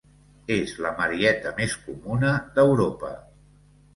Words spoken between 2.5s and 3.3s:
d'Europa.